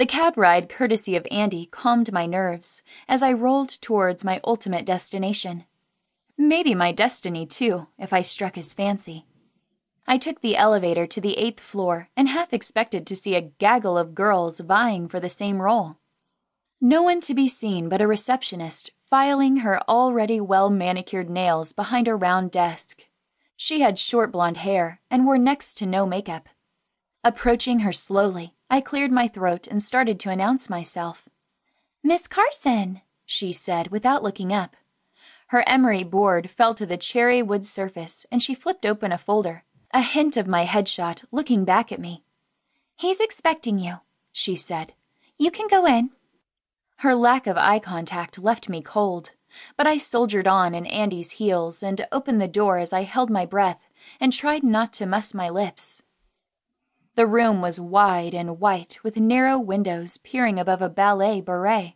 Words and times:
The 0.00 0.06
cab 0.06 0.38
ride, 0.38 0.70
courtesy 0.70 1.14
of 1.14 1.26
Andy, 1.30 1.66
calmed 1.66 2.10
my 2.10 2.24
nerves 2.24 2.82
as 3.06 3.22
I 3.22 3.34
rolled 3.34 3.68
towards 3.82 4.24
my 4.24 4.40
ultimate 4.44 4.86
destination. 4.86 5.66
Maybe 6.38 6.74
my 6.74 6.90
destiny, 6.90 7.44
too, 7.44 7.88
if 7.98 8.10
I 8.10 8.22
struck 8.22 8.54
his 8.54 8.72
fancy. 8.72 9.26
I 10.06 10.16
took 10.16 10.40
the 10.40 10.56
elevator 10.56 11.06
to 11.06 11.20
the 11.20 11.36
eighth 11.36 11.60
floor 11.60 12.08
and 12.16 12.30
half 12.30 12.54
expected 12.54 13.06
to 13.06 13.14
see 13.14 13.34
a 13.34 13.42
gaggle 13.42 13.98
of 13.98 14.14
girls 14.14 14.60
vying 14.60 15.06
for 15.06 15.20
the 15.20 15.28
same 15.28 15.60
role. 15.60 15.98
No 16.80 17.02
one 17.02 17.20
to 17.20 17.34
be 17.34 17.46
seen 17.46 17.90
but 17.90 18.00
a 18.00 18.06
receptionist 18.06 18.92
filing 19.04 19.58
her 19.58 19.82
already 19.86 20.40
well 20.40 20.70
manicured 20.70 21.28
nails 21.28 21.74
behind 21.74 22.08
a 22.08 22.16
round 22.16 22.50
desk. 22.52 23.02
She 23.54 23.82
had 23.82 23.98
short 23.98 24.32
blonde 24.32 24.56
hair 24.56 25.02
and 25.10 25.26
wore 25.26 25.36
next 25.36 25.74
to 25.74 25.84
no 25.84 26.06
makeup. 26.06 26.48
Approaching 27.22 27.80
her 27.80 27.92
slowly, 27.92 28.54
I 28.72 28.80
cleared 28.80 29.10
my 29.10 29.26
throat 29.26 29.66
and 29.66 29.82
started 29.82 30.20
to 30.20 30.30
announce 30.30 30.70
myself. 30.70 31.28
Miss 32.04 32.28
Carson, 32.28 33.00
she 33.26 33.52
said 33.52 33.88
without 33.88 34.22
looking 34.22 34.52
up. 34.52 34.76
Her 35.48 35.68
emery 35.68 36.04
board 36.04 36.48
fell 36.48 36.74
to 36.74 36.86
the 36.86 36.96
cherry 36.96 37.42
wood 37.42 37.66
surface 37.66 38.24
and 38.30 38.40
she 38.40 38.54
flipped 38.54 38.86
open 38.86 39.10
a 39.10 39.18
folder, 39.18 39.64
a 39.92 40.02
hint 40.02 40.36
of 40.36 40.46
my 40.46 40.64
headshot 40.64 41.24
looking 41.32 41.64
back 41.64 41.90
at 41.90 41.98
me. 41.98 42.22
He's 42.96 43.18
expecting 43.18 43.80
you, 43.80 43.96
she 44.30 44.54
said. 44.54 44.92
You 45.36 45.50
can 45.50 45.66
go 45.66 45.84
in. 45.84 46.10
Her 46.98 47.16
lack 47.16 47.48
of 47.48 47.56
eye 47.56 47.80
contact 47.80 48.38
left 48.38 48.68
me 48.68 48.82
cold, 48.82 49.32
but 49.76 49.88
I 49.88 49.96
soldiered 49.96 50.46
on 50.46 50.76
in 50.76 50.86
Andy's 50.86 51.32
heels 51.32 51.82
and 51.82 52.06
opened 52.12 52.40
the 52.40 52.46
door 52.46 52.78
as 52.78 52.92
I 52.92 53.02
held 53.02 53.30
my 53.30 53.46
breath 53.46 53.80
and 54.20 54.32
tried 54.32 54.62
not 54.62 54.92
to 54.92 55.06
muss 55.06 55.34
my 55.34 55.48
lips. 55.48 56.04
The 57.16 57.26
room 57.26 57.60
was 57.60 57.80
wide 57.80 58.34
and 58.34 58.60
white, 58.60 58.98
with 59.02 59.16
narrow 59.16 59.58
windows 59.58 60.16
peering 60.16 60.58
above 60.58 60.80
a 60.80 60.88
ballet 60.88 61.40
beret. 61.40 61.94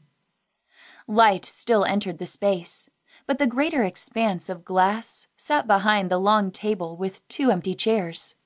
Light 1.07 1.45
still 1.45 1.85
entered 1.85 2.19
the 2.19 2.27
space, 2.27 2.91
but 3.27 3.39
the 3.39 3.47
greater 3.47 3.85
expanse 3.85 4.49
of 4.49 4.65
glass 4.65 5.29
sat 5.37 5.67
behind 5.67 6.11
the 6.11 6.19
long 6.19 6.51
table 6.51 6.97
with 6.97 7.27
two 7.29 7.51
empty 7.51 7.75
chairs. 7.75 8.37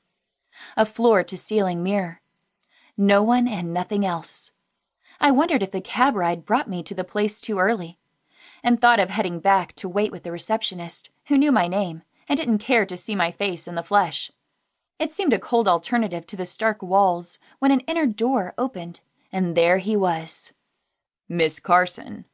A 0.76 0.84
floor 0.84 1.24
to 1.24 1.36
ceiling 1.36 1.82
mirror. 1.82 2.20
No 2.96 3.22
one 3.22 3.48
and 3.48 3.72
nothing 3.72 4.04
else. 4.04 4.52
I 5.20 5.30
wondered 5.30 5.62
if 5.62 5.70
the 5.70 5.80
cab 5.80 6.14
ride 6.16 6.44
brought 6.44 6.68
me 6.68 6.82
to 6.84 6.94
the 6.94 7.04
place 7.04 7.40
too 7.40 7.58
early, 7.58 7.98
and 8.62 8.80
thought 8.80 9.00
of 9.00 9.10
heading 9.10 9.40
back 9.40 9.74
to 9.76 9.88
wait 9.88 10.12
with 10.12 10.22
the 10.22 10.32
receptionist, 10.32 11.10
who 11.26 11.38
knew 11.38 11.52
my 11.52 11.66
name 11.66 12.02
and 12.28 12.36
didn't 12.36 12.58
care 12.58 12.84
to 12.86 12.96
see 12.96 13.14
my 13.14 13.30
face 13.30 13.66
in 13.66 13.74
the 13.74 13.82
flesh. 13.82 14.30
It 14.98 15.12
seemed 15.12 15.32
a 15.32 15.38
cold 15.38 15.68
alternative 15.68 16.26
to 16.26 16.36
the 16.36 16.46
stark 16.46 16.82
walls 16.82 17.38
when 17.60 17.70
an 17.70 17.80
inner 17.80 18.06
door 18.06 18.52
opened, 18.58 19.00
and 19.30 19.56
there 19.56 19.78
he 19.78 19.96
was. 19.96 20.52
Miss 21.28 21.60
Carson. 21.60 22.24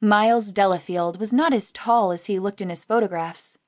Miles 0.00 0.52
Delafield 0.52 1.20
was 1.20 1.34
not 1.34 1.52
as 1.52 1.70
tall 1.70 2.10
as 2.10 2.26
he 2.26 2.38
looked 2.38 2.62
in 2.62 2.70
his 2.70 2.84
photographs, 2.84 3.58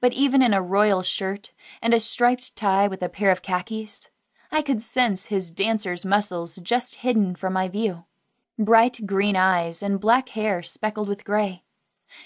but 0.00 0.12
even 0.12 0.42
in 0.42 0.52
a 0.52 0.60
royal 0.60 1.02
shirt 1.02 1.52
and 1.80 1.94
a 1.94 2.00
striped 2.00 2.54
tie 2.56 2.86
with 2.86 3.02
a 3.02 3.08
pair 3.08 3.30
of 3.30 3.42
khakis, 3.42 4.10
I 4.50 4.60
could 4.60 4.82
sense 4.82 5.26
his 5.26 5.50
dancer's 5.50 6.04
muscles 6.04 6.56
just 6.56 6.96
hidden 6.96 7.34
from 7.34 7.54
my 7.54 7.68
view. 7.68 8.04
Bright 8.58 9.06
green 9.06 9.34
eyes 9.34 9.82
and 9.82 9.98
black 9.98 10.30
hair 10.30 10.62
speckled 10.62 11.08
with 11.08 11.24
gray. 11.24 11.62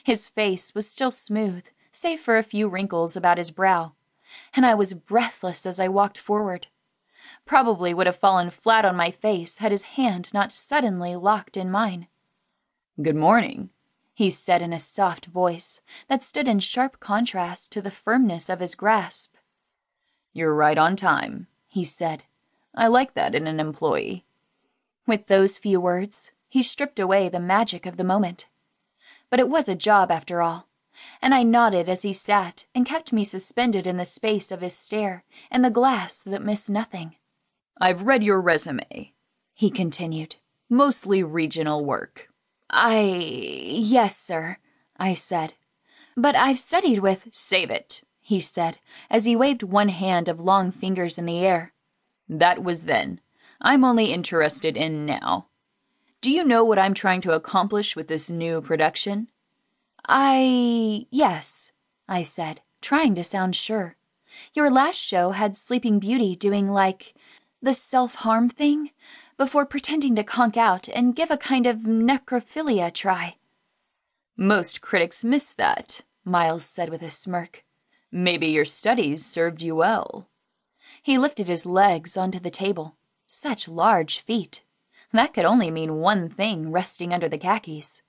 His 0.02 0.26
face 0.26 0.74
was 0.74 0.90
still 0.90 1.12
smooth, 1.12 1.68
save 1.92 2.18
for 2.18 2.36
a 2.36 2.42
few 2.42 2.68
wrinkles 2.68 3.16
about 3.16 3.38
his 3.38 3.52
brow 3.52 3.95
and 4.54 4.66
I 4.66 4.74
was 4.74 4.94
breathless 4.94 5.66
as 5.66 5.78
I 5.78 5.88
walked 5.88 6.18
forward. 6.18 6.66
Probably 7.44 7.94
would 7.94 8.06
have 8.06 8.16
fallen 8.16 8.50
flat 8.50 8.84
on 8.84 8.96
my 8.96 9.10
face 9.10 9.58
had 9.58 9.70
his 9.70 9.82
hand 9.82 10.32
not 10.34 10.52
suddenly 10.52 11.14
locked 11.14 11.56
in 11.56 11.70
mine. 11.70 12.08
Good 13.00 13.16
morning, 13.16 13.70
he 14.14 14.30
said 14.30 14.62
in 14.62 14.72
a 14.72 14.78
soft 14.78 15.26
voice 15.26 15.80
that 16.08 16.22
stood 16.22 16.48
in 16.48 16.58
sharp 16.58 16.98
contrast 16.98 17.70
to 17.72 17.82
the 17.82 17.90
firmness 17.90 18.48
of 18.48 18.60
his 18.60 18.74
grasp. 18.74 19.34
You're 20.32 20.54
right 20.54 20.78
on 20.78 20.96
time, 20.96 21.46
he 21.68 21.84
said. 21.84 22.24
I 22.74 22.88
like 22.88 23.14
that 23.14 23.34
in 23.34 23.46
an 23.46 23.60
employee. 23.60 24.24
With 25.06 25.26
those 25.26 25.56
few 25.56 25.80
words, 25.80 26.32
he 26.48 26.62
stripped 26.62 26.98
away 26.98 27.28
the 27.28 27.40
magic 27.40 27.86
of 27.86 27.96
the 27.96 28.04
moment. 28.04 28.46
But 29.30 29.40
it 29.40 29.48
was 29.48 29.68
a 29.68 29.74
job 29.74 30.10
after 30.10 30.42
all, 30.42 30.68
and 31.22 31.34
I 31.34 31.42
nodded 31.42 31.88
as 31.88 32.02
he 32.02 32.12
sat 32.12 32.66
and 32.74 32.86
kept 32.86 33.12
me 33.12 33.24
suspended 33.24 33.86
in 33.86 33.96
the 33.96 34.04
space 34.04 34.50
of 34.50 34.60
his 34.60 34.76
stare 34.76 35.24
and 35.50 35.64
the 35.64 35.70
glass 35.70 36.22
that 36.22 36.42
missed 36.42 36.70
nothing. 36.70 37.16
I've 37.80 38.02
read 38.02 38.22
your 38.22 38.40
resume, 38.40 39.12
he 39.54 39.70
continued. 39.70 40.36
Mostly 40.68 41.22
regional 41.22 41.84
work. 41.84 42.28
I. 42.68 43.00
yes, 43.00 44.16
sir, 44.16 44.56
I 44.96 45.14
said. 45.14 45.54
But 46.16 46.34
I've 46.34 46.58
studied 46.58 47.00
with. 47.00 47.28
Save 47.30 47.70
it, 47.70 48.02
he 48.20 48.40
said, 48.40 48.78
as 49.08 49.24
he 49.24 49.36
waved 49.36 49.62
one 49.62 49.90
hand 49.90 50.28
of 50.28 50.40
long 50.40 50.72
fingers 50.72 51.18
in 51.18 51.26
the 51.26 51.38
air. 51.38 51.72
That 52.28 52.62
was 52.62 52.84
then. 52.84 53.20
I'm 53.60 53.84
only 53.84 54.12
interested 54.12 54.76
in 54.76 55.06
now. 55.06 55.46
Do 56.20 56.30
you 56.30 56.42
know 56.42 56.64
what 56.64 56.78
I'm 56.78 56.94
trying 56.94 57.20
to 57.22 57.32
accomplish 57.32 57.94
with 57.94 58.08
this 58.08 58.28
new 58.28 58.60
production? 58.60 59.28
I. 60.08 61.06
yes, 61.10 61.72
I 62.08 62.22
said, 62.22 62.60
trying 62.80 63.14
to 63.16 63.24
sound 63.24 63.56
sure. 63.56 63.96
Your 64.54 64.70
last 64.70 64.98
show 64.98 65.30
had 65.32 65.56
Sleeping 65.56 65.98
Beauty 65.98 66.36
doing, 66.36 66.68
like, 66.68 67.14
the 67.60 67.74
self 67.74 68.16
harm 68.16 68.48
thing 68.48 68.90
before 69.36 69.66
pretending 69.66 70.14
to 70.14 70.22
conk 70.22 70.56
out 70.56 70.88
and 70.88 71.16
give 71.16 71.30
a 71.30 71.36
kind 71.36 71.66
of 71.66 71.78
necrophilia 71.78 72.92
try. 72.92 73.36
Most 74.36 74.80
critics 74.80 75.24
miss 75.24 75.52
that, 75.54 76.02
Miles 76.24 76.64
said 76.64 76.88
with 76.88 77.02
a 77.02 77.10
smirk. 77.10 77.64
Maybe 78.12 78.46
your 78.46 78.64
studies 78.64 79.26
served 79.26 79.62
you 79.62 79.74
well. 79.74 80.28
He 81.02 81.18
lifted 81.18 81.48
his 81.48 81.66
legs 81.66 82.16
onto 82.16 82.38
the 82.38 82.50
table. 82.50 82.96
Such 83.26 83.68
large 83.68 84.20
feet. 84.20 84.62
That 85.12 85.34
could 85.34 85.44
only 85.44 85.70
mean 85.70 85.96
one 85.96 86.28
thing 86.28 86.70
resting 86.70 87.12
under 87.12 87.28
the 87.28 87.38
khakis 87.38 88.02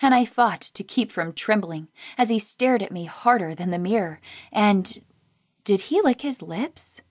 and 0.00 0.14
I 0.14 0.24
fought 0.24 0.60
to 0.60 0.84
keep 0.84 1.10
from 1.12 1.32
trembling 1.32 1.88
as 2.16 2.28
he 2.28 2.38
stared 2.38 2.82
at 2.82 2.92
me 2.92 3.04
harder 3.04 3.54
than 3.54 3.70
the 3.70 3.78
mirror, 3.78 4.20
and 4.52 5.02
did 5.64 5.82
he 5.82 6.00
lick 6.02 6.22
his 6.22 6.42
lips? 6.42 7.02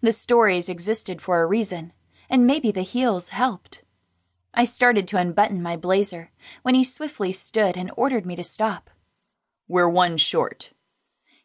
The 0.00 0.12
stories 0.12 0.68
existed 0.68 1.20
for 1.20 1.42
a 1.42 1.46
reason, 1.46 1.92
and 2.28 2.46
maybe 2.46 2.70
the 2.70 2.82
heels 2.82 3.30
helped. 3.30 3.82
I 4.54 4.64
started 4.64 5.06
to 5.08 5.18
unbutton 5.18 5.62
my 5.62 5.76
blazer 5.76 6.30
when 6.62 6.74
he 6.74 6.84
swiftly 6.84 7.32
stood 7.32 7.76
and 7.76 7.90
ordered 7.96 8.26
me 8.26 8.34
to 8.36 8.44
stop. 8.44 8.90
We're 9.68 9.88
one 9.88 10.16
short. 10.16 10.72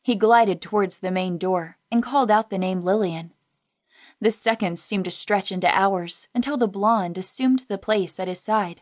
He 0.02 0.16
glided 0.16 0.62
towards 0.62 1.00
the 1.00 1.12
main 1.12 1.38
door 1.38 1.78
and 1.92 2.02
called 2.02 2.32
out 2.32 2.50
the 2.50 2.58
name 2.58 2.82
Lillian. 2.82 3.32
The 4.22 4.32
seconds 4.32 4.82
seemed 4.82 5.06
to 5.06 5.12
stretch 5.12 5.52
into 5.52 5.68
hours 5.68 6.30
until 6.34 6.58
the 6.58 6.68
blonde 6.68 7.18
assumed 7.18 7.66
the 7.68 7.78
place 7.78 8.20
at 8.20 8.28
his 8.28 8.40
side. 8.40 8.82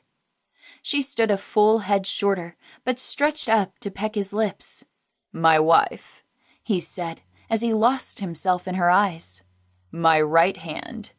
She 0.85 1.01
stood 1.01 1.31
a 1.31 1.38
full 1.38 1.79
head 1.79 2.05
shorter, 2.05 2.57
but 2.83 2.99
stretched 2.99 3.47
up 3.47 3.79
to 3.79 3.89
peck 3.89 4.16
his 4.16 4.33
lips. 4.33 4.83
My 5.31 5.57
wife, 5.57 6.23
he 6.61 6.81
said, 6.81 7.21
as 7.49 7.61
he 7.61 7.73
lost 7.73 8.19
himself 8.19 8.67
in 8.67 8.75
her 8.75 8.89
eyes. 8.89 9.44
My 9.91 10.19
right 10.19 10.57
hand. 10.57 11.11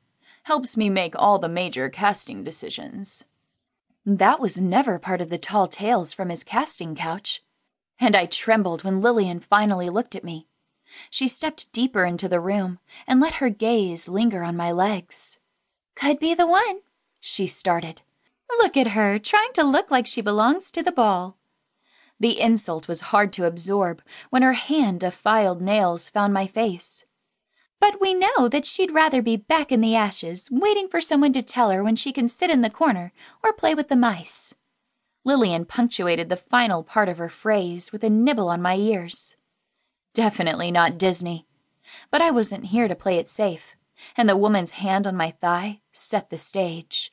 Helps 0.43 0.77
me 0.77 0.91
make 0.91 1.15
all 1.17 1.39
the 1.39 1.49
major 1.49 1.89
casting 1.89 2.45
decisions. 2.45 3.25
That 4.05 4.39
was 4.39 4.61
never 4.61 4.99
part 4.99 5.23
of 5.23 5.31
the 5.31 5.39
tall 5.39 5.67
tales 5.67 6.13
from 6.13 6.29
his 6.29 6.45
casting 6.45 6.95
couch. 6.95 7.43
And 7.99 8.15
I 8.15 8.27
trembled 8.27 8.85
when 8.85 9.01
Lillian 9.01 9.41
finally 9.41 9.89
looked 9.89 10.15
at 10.15 10.25
me. 10.25 10.47
She 11.09 11.27
stepped 11.27 11.73
deeper 11.73 12.05
into 12.05 12.29
the 12.29 12.39
room 12.39 12.81
and 13.07 13.19
let 13.19 13.35
her 13.35 13.49
gaze 13.49 14.11
linger 14.11 14.43
on 14.43 14.57
my 14.57 14.73
legs. 14.73 15.39
Could 15.97 16.19
be 16.19 16.35
the 16.35 16.47
one, 16.47 16.81
she 17.19 17.47
started. 17.47 18.03
Look 18.59 18.77
at 18.77 18.89
her, 18.89 19.19
trying 19.19 19.53
to 19.55 19.63
look 19.63 19.91
like 19.91 20.07
she 20.07 20.21
belongs 20.21 20.71
to 20.71 20.83
the 20.83 20.93
ball. 20.93 21.37
The 22.19 22.41
insult 22.41 22.89
was 22.89 23.13
hard 23.13 23.33
to 23.35 23.45
absorb 23.45 24.03
when 24.31 24.43
her 24.43 24.53
hand 24.53 25.03
of 25.03 25.15
filed 25.15 25.61
nails 25.61 26.09
found 26.09 26.33
my 26.33 26.47
face. 26.47 27.05
But 27.81 28.01
we 28.01 28.15
know 28.15 28.49
that 28.49 28.65
she'd 28.65 28.93
rather 28.93 29.21
be 29.21 29.37
back 29.37 29.71
in 29.71 29.81
the 29.81 29.95
ashes, 29.95 30.49
waiting 30.51 30.89
for 30.89 31.01
someone 31.01 31.33
to 31.35 31.43
tell 31.43 31.71
her 31.71 31.83
when 31.83 31.97
she 31.97 32.13
can 32.13 32.29
sit 32.29 32.51
in 32.51 32.63
the 32.63 32.71
corner 32.71 33.13
or 33.43 33.53
play 33.53 33.75
with 33.75 33.89
the 33.89 33.97
mice. 33.97 34.55
Lillian 35.25 35.65
punctuated 35.65 36.29
the 36.29 36.37
final 36.37 36.83
part 36.83 37.09
of 37.09 37.19
her 37.19 37.29
phrase 37.29 37.93
with 37.93 38.05
a 38.05 38.11
nibble 38.11 38.49
on 38.49 38.63
my 38.63 38.77
ears. 38.77 39.37
Definitely 40.13 40.71
not 40.71 40.99
Disney. 40.99 41.47
But 42.11 42.23
I 42.23 42.31
wasn't 42.31 42.67
here 42.67 42.89
to 42.89 42.95
play 42.95 43.19
it 43.19 43.29
safe, 43.29 43.75
and 44.17 44.29
the 44.29 44.37
woman's 44.37 44.73
hand 44.73 45.07
on 45.07 45.17
my 45.17 45.31
thigh 45.31 45.81
set 45.93 46.31
the 46.31 46.39
stage. 46.39 47.13